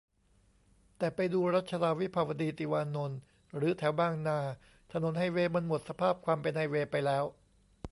[0.97, 3.19] แต่ไปดูรัชดา วิภาวดี ติวานนท์
[3.55, 4.39] หรือแถวบางนา
[4.91, 7.23] ถนนไฮเวย์มันหมดสภาพความเป็นไฮเวย์ไปแล้ว